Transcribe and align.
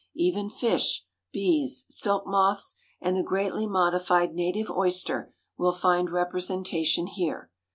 Even 0.15 0.49
fish, 0.49 1.05
bees, 1.31 1.85
silk 1.91 2.25
moths, 2.25 2.75
and 3.01 3.15
the 3.15 3.21
greatly 3.21 3.67
modified 3.67 4.33
native 4.33 4.71
oyster 4.71 5.31
will 5.59 5.73
find 5.73 6.09
representation 6.09 7.05
here. 7.05 7.51